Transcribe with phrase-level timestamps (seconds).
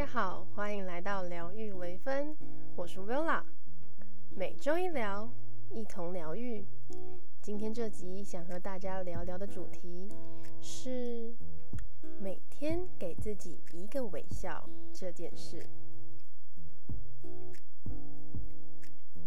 [0.00, 2.34] 大家好，欢迎来到疗愈微分，
[2.74, 3.42] 我是 Villa，
[4.34, 5.30] 每周一聊，
[5.68, 6.64] 一同疗愈。
[7.42, 10.08] 今天这集想和大家聊聊的主题
[10.62, 11.36] 是
[12.18, 15.66] 每天给自己一个微笑这件事。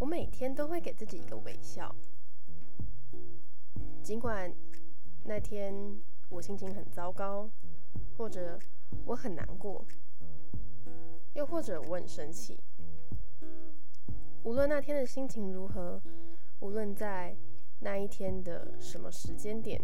[0.00, 1.94] 我每天都会给自己一个微笑，
[4.02, 4.52] 尽管
[5.22, 5.72] 那天
[6.30, 7.48] 我心情很糟糕，
[8.18, 8.58] 或者
[9.04, 9.86] 我很难过。
[11.46, 12.58] 或者我很生气，
[14.42, 16.00] 无论那天的心情如何，
[16.60, 17.36] 无论在
[17.80, 19.80] 那一天的什么时间点，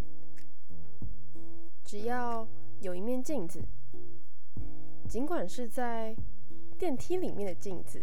[1.84, 2.46] 只要
[2.80, 3.62] 有一面镜子，
[5.08, 6.16] 尽管是在
[6.78, 8.02] 电梯里面的镜子，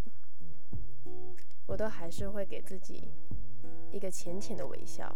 [1.65, 3.09] 我都还是会给自己
[3.91, 5.15] 一个浅浅的微笑。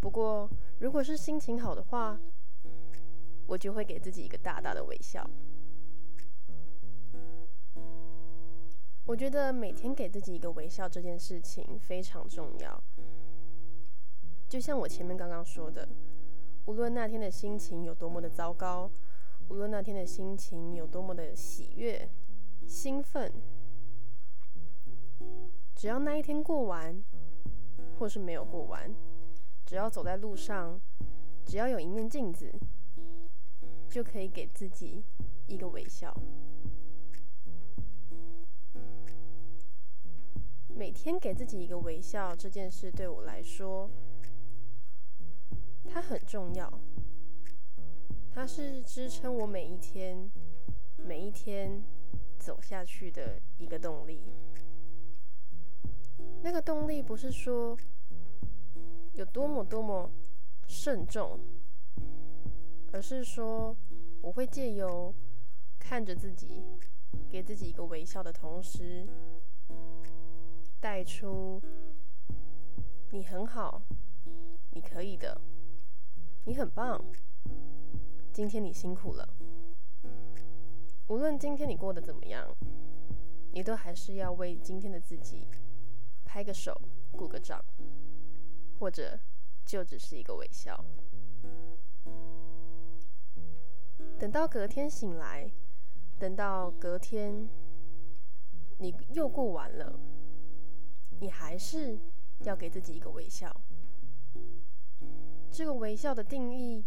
[0.00, 2.18] 不过，如果是心情好的话，
[3.46, 5.28] 我就会给自己一个大大的微笑。
[9.06, 12.82] 我觉得每天给自己一个微笑这件事情非常重要。
[14.48, 15.86] 就像我前面刚刚说的，
[16.64, 18.90] 无论那天的心情有多么的糟糕，
[19.48, 22.08] 无论那天的心情有多么的喜悦、
[22.66, 23.30] 兴奋，
[25.74, 27.04] 只要那一天过完，
[27.98, 28.90] 或是没有过完，
[29.66, 30.80] 只要走在路上，
[31.44, 32.50] 只要有一面镜子，
[33.90, 35.04] 就可以给自己
[35.46, 36.16] 一个微笑。
[40.94, 43.90] 天给自己一个微笑这件事对我来说，
[45.86, 46.72] 它很重要。
[48.32, 50.30] 它是支撑我每一天、
[50.96, 51.82] 每一天
[52.38, 54.22] 走下去的一个动力。
[56.42, 57.76] 那个动力不是说
[59.12, 60.10] 有多么多么
[60.66, 61.38] 慎重，
[62.92, 63.76] 而是说
[64.22, 65.14] 我会借由
[65.78, 66.64] 看着自己，
[67.28, 69.06] 给自己一个微笑的同时。
[70.84, 71.58] 带出
[73.10, 73.80] 你很好，
[74.72, 75.40] 你可以的，
[76.44, 77.02] 你很棒。
[78.34, 79.26] 今天你辛苦了。
[81.06, 82.54] 无论今天你过得怎么样，
[83.50, 85.48] 你都还是要为今天的自己
[86.22, 86.78] 拍个手、
[87.12, 87.64] 鼓个掌，
[88.78, 89.18] 或者
[89.64, 90.78] 就只是一个微笑。
[94.18, 95.50] 等到隔天醒来，
[96.18, 97.48] 等到隔天
[98.76, 99.98] 你又过完了。
[101.20, 101.98] 你还是
[102.40, 103.54] 要给自己一个微笑。
[105.50, 106.84] 这个微笑的定义，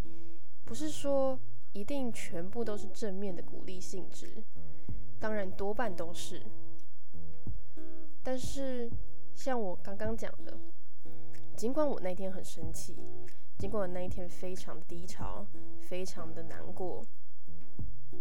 [0.66, 1.40] 不是说
[1.74, 4.44] 一定全部都是正面的鼓励性质，
[5.20, 6.42] 当然多半都是。
[8.22, 8.90] 但是
[9.34, 10.60] 像我刚刚讲的，
[11.56, 12.98] 尽管我那天很生气，
[13.58, 15.46] 尽管我那一天非常的低潮，
[15.80, 17.06] 非常的难过，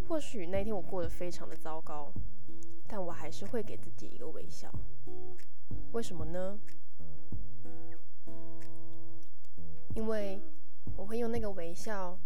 [0.06, 2.12] 或许那天我过得非常的糟糕，
[2.86, 4.70] 但我还是会给自己一个微笑。
[5.92, 6.58] 为什么呢？
[9.94, 10.40] 因为
[10.94, 12.18] 我会用那个微笑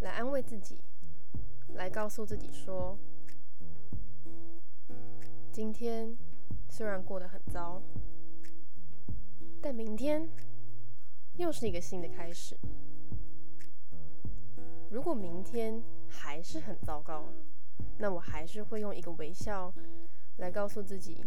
[0.00, 0.80] 来安慰自己，
[1.74, 2.98] 来告诉自己说：
[5.52, 6.16] 今天
[6.68, 7.82] 虽然过得很糟，
[9.60, 10.28] 但明天
[11.34, 12.56] 又是一个新的开始。
[14.90, 17.24] 如果明天还是很糟糕，
[17.98, 19.72] 那我还是会用一个微笑
[20.38, 21.24] 来告诉自己。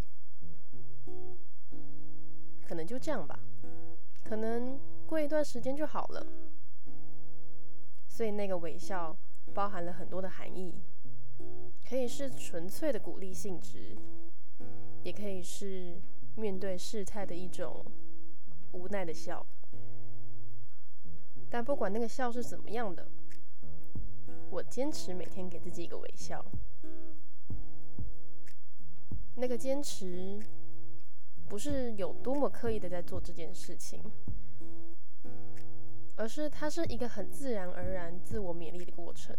[2.68, 3.40] 可能就这样吧，
[4.24, 6.26] 可能过一段时间就好了。
[8.08, 9.16] 所以那个微笑
[9.54, 10.74] 包含了很多的含义，
[11.88, 13.96] 可以是纯粹的鼓励性质，
[15.04, 16.02] 也可以是
[16.36, 17.86] 面对事态的一种
[18.74, 19.46] 无奈的笑。
[21.50, 23.08] 但不管那个笑是怎么样的，
[24.50, 26.46] 我坚持每天给自己一个微笑。
[29.36, 30.40] 那个坚持。
[31.50, 34.04] 不是有多么刻意的在做这件事情，
[36.18, 39.34] 而是它是一个很自然而然、自我勉励的过程。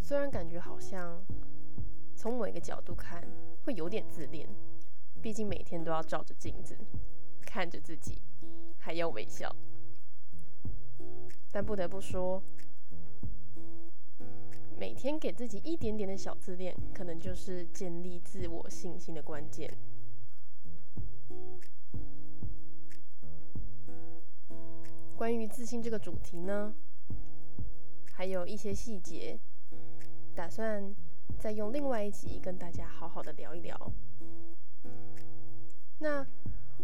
[0.00, 1.24] 虽然感觉好像
[2.16, 3.22] 从某一个角度看
[3.64, 4.48] 会有点自恋，
[5.22, 6.76] 毕竟每天都要照着镜子
[7.42, 8.20] 看着自己，
[8.80, 9.54] 还要微笑。
[11.52, 12.42] 但不得不说，
[14.78, 19.68] 每天给自己一点点的小自恋，可能就是建立自我信心的关键。
[25.16, 26.72] 关于自信这个主题呢，
[28.12, 29.36] 还有一些细节，
[30.32, 30.94] 打算
[31.40, 33.92] 再用另外一集跟大家好好的聊一聊。
[35.98, 36.24] 那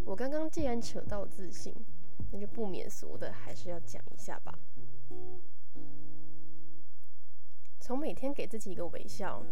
[0.05, 1.73] 我刚刚既然扯到自信，
[2.33, 4.59] 那就不免俗的还是要讲一下吧。
[7.85, 9.45] 从每天给自己一个微笑，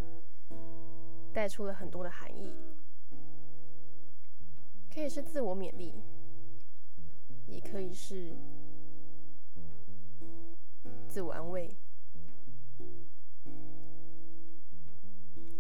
[1.35, 2.57] 带出了很多的含义，
[4.91, 5.93] 可以是自我勉励，
[7.47, 8.35] 也可以是
[11.07, 11.77] 自我安慰。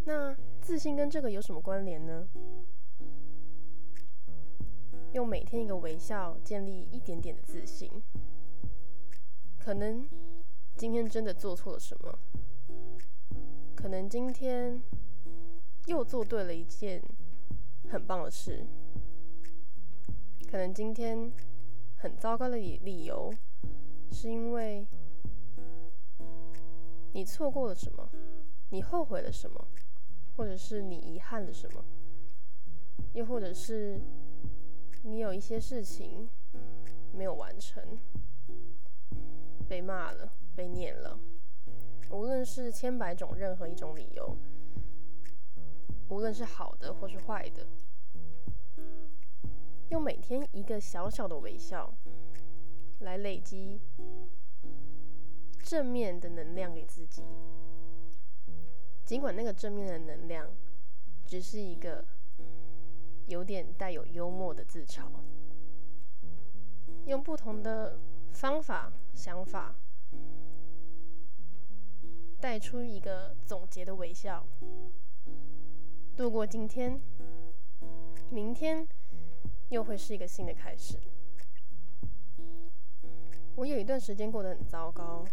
[0.06, 2.26] 那自信跟这个有什么关联呢？
[5.12, 8.02] 用每天一个微笑建立一点点的自信，
[9.58, 10.08] 可能
[10.76, 12.18] 今天真的做错了什么，
[13.74, 14.82] 可能今天
[15.86, 17.02] 又做对了一件
[17.88, 18.66] 很棒的事，
[20.50, 21.32] 可能今天
[21.96, 23.32] 很糟糕的理理由
[24.10, 24.86] 是因为
[27.12, 28.08] 你错过了什么，
[28.70, 29.68] 你后悔了什么。
[30.34, 31.84] 或者是你遗憾了什么，
[33.12, 34.00] 又或者是
[35.02, 36.26] 你有一些事情
[37.12, 37.98] 没有完成，
[39.68, 41.18] 被骂了，被念了，
[42.10, 44.36] 无论是千百种任何一种理由，
[46.08, 47.66] 无论是好的或是坏的，
[49.88, 51.92] 用每天一个小小的微笑
[53.00, 53.80] 来累积
[55.62, 57.22] 正面的能量给自己。
[59.04, 60.48] 尽管那个正面的能量
[61.26, 62.04] 只是一个
[63.26, 65.02] 有点带有幽默的自嘲，
[67.06, 67.98] 用不同的
[68.32, 69.74] 方法、想法
[72.40, 74.44] 带出一个总结的微笑，
[76.16, 77.00] 度过今天，
[78.30, 78.86] 明天
[79.68, 80.98] 又会是一个新的开始。
[83.54, 85.24] 我有一段时间过得很糟糕。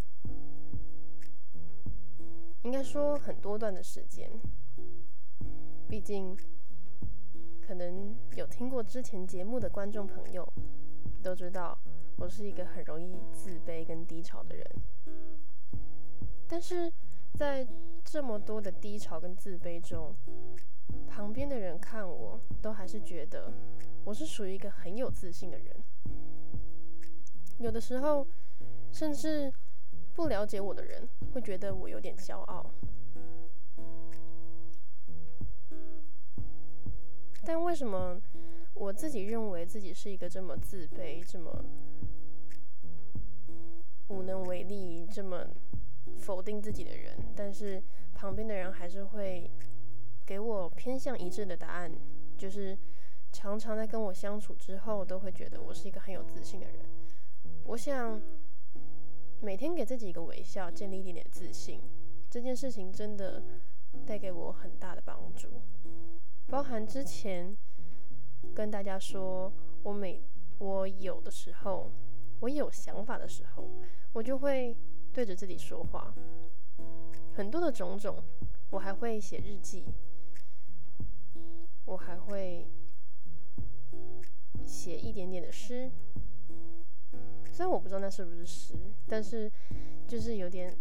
[2.63, 4.29] 应该说很多段的时间，
[5.87, 6.37] 毕竟
[7.65, 10.45] 可能有听过之前节目的观众朋友
[11.23, 11.79] 都知道，
[12.19, 14.65] 我是一个很容易自卑跟低潮的人。
[16.47, 16.91] 但是
[17.33, 17.67] 在
[18.03, 20.13] 这么多的低潮跟自卑中，
[21.07, 23.51] 旁边的人看我都还是觉得
[24.03, 25.75] 我是属于一个很有自信的人。
[27.57, 28.27] 有的时候，
[28.91, 29.51] 甚至。
[30.15, 32.69] 不了解我的人会觉得我有点骄傲，
[37.45, 38.19] 但为什么
[38.79, 41.63] 我自己认为自己是一个这么自卑、这么
[44.07, 45.45] 无能为力、这么
[46.17, 47.83] 否定自己的人，但是
[48.15, 49.51] 旁边的人还是会
[50.25, 51.91] 给我偏向一致的答案，
[52.37, 52.77] 就是
[53.33, 56.75] 常常在跟我相处之后，都会觉得我是一个很有自信的人。
[57.65, 58.21] 我想。
[59.41, 61.79] 每天给自己一个微笑，建立一点点自信，
[62.29, 63.41] 这件事情真的
[64.05, 65.47] 带给我很大的帮助。
[66.47, 67.55] 包含之前
[68.55, 69.51] 跟大家说，
[69.83, 70.21] 我每
[70.57, 71.91] 我有的时候，
[72.39, 73.69] 我有想法的时候，
[74.13, 74.75] 我就会
[75.13, 76.13] 对着自己说话。
[77.33, 78.21] 很多的种种，
[78.71, 79.85] 我还会写日记，
[81.85, 82.67] 我还会
[84.65, 85.89] 写一点点的诗。
[87.51, 88.73] 虽然我不知道那是不是诗，
[89.07, 89.51] 但是
[90.07, 90.75] 就是有点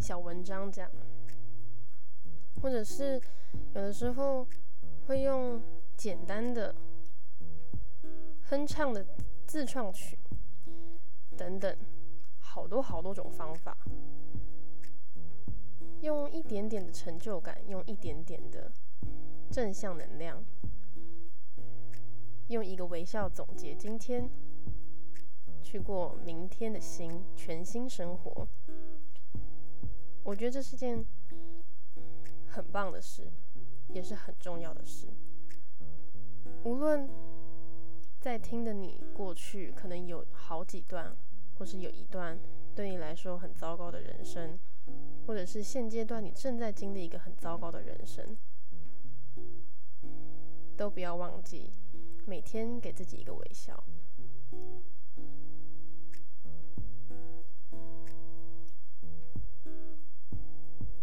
[0.00, 0.90] 小文章这样，
[2.62, 3.20] 或者是
[3.74, 4.46] 有的时候
[5.06, 5.60] 会用
[5.96, 6.74] 简单的
[8.48, 9.04] 哼唱的
[9.46, 10.18] 自创曲
[11.36, 11.76] 等等，
[12.38, 13.76] 好多好多种方法，
[16.00, 18.70] 用一点点的成就感，用一点点的
[19.50, 20.44] 正向能量，
[22.48, 24.30] 用一个微笑总结今天。
[25.62, 28.46] 去过明天的新全新生活，
[30.22, 31.04] 我觉得这是件
[32.46, 33.28] 很棒的事，
[33.88, 35.08] 也是很重要的事。
[36.62, 37.10] 无论
[38.26, 41.16] 在听的你过去可能有好几段，
[41.56, 42.36] 或是有一段
[42.74, 44.58] 对你来说很糟糕的人生，
[45.24, 48.36] 或者是现阶段你正在经历一个很糟糕的人生，
[50.76, 51.70] 都不要忘记
[52.26, 53.84] 每天给自己一个微笑。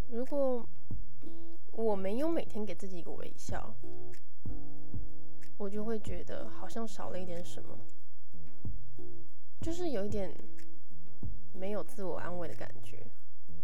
[0.10, 0.68] 如果
[1.72, 3.74] 我没有每天给自己一个微笑，
[5.64, 7.80] 我就会觉得好像少了一点什么，
[9.62, 10.30] 就是有一点
[11.54, 13.08] 没有自我安慰的感觉。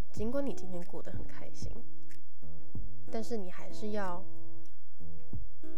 [0.09, 1.69] 尽管你今天过得很开心，
[3.11, 4.23] 但是你还是要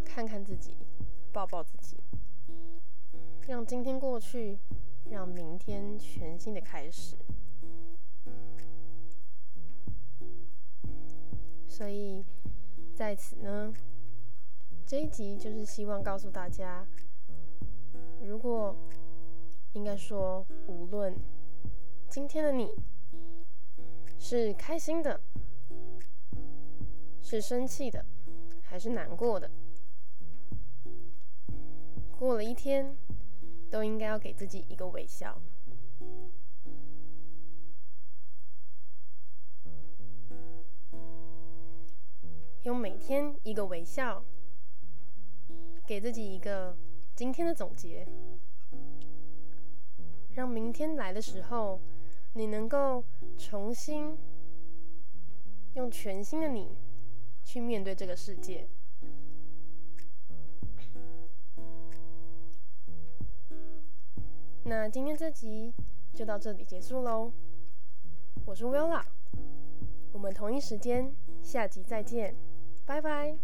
[0.06, 0.78] 看看自己，
[1.34, 1.98] 抱抱自己，
[3.48, 4.60] 让今天过去，
[5.10, 7.18] 让明天全新的开始。
[11.68, 12.24] 所以，
[12.94, 13.74] 在此呢，
[14.92, 16.86] 这一集就是希望告诉大家，
[18.22, 18.76] 如果
[19.72, 21.16] 应该说，无论
[22.10, 22.70] 今天的你
[24.20, 25.22] 是开心的，
[27.22, 28.06] 是生气的，
[28.62, 29.50] 还是难过的？
[32.20, 32.94] 过了一天，
[33.70, 35.42] 都应该要给自己一个微笑。
[42.64, 44.22] 用每天一个微笑，
[45.92, 46.74] 给自己一个
[47.18, 48.08] 今天的总结，
[50.36, 51.82] 让明天来的时候，
[52.32, 53.04] 你能够
[53.38, 54.18] 重新
[55.74, 56.78] 用全新的你
[57.44, 58.70] 去面对这个世界。
[64.64, 65.74] 那今天这集
[66.14, 67.34] 就到这里结束喽，
[68.46, 69.06] 我是 Will a
[70.14, 72.34] 我们同一时间下集再见。
[72.86, 73.38] 拜拜。